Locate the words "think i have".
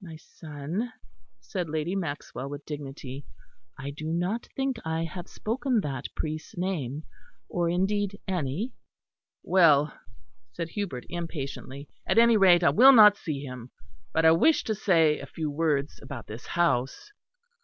4.54-5.26